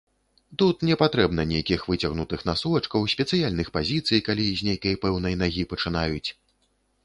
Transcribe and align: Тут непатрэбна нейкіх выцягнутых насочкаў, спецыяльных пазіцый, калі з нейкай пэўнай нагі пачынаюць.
Тут 0.61 0.77
непатрэбна 0.87 1.41
нейкіх 1.49 1.83
выцягнутых 1.91 2.47
насочкаў, 2.49 3.07
спецыяльных 3.15 3.67
пазіцый, 3.77 4.19
калі 4.31 4.51
з 4.63 4.73
нейкай 4.73 5.01
пэўнай 5.07 5.41
нагі 5.47 5.71
пачынаюць. 5.75 6.29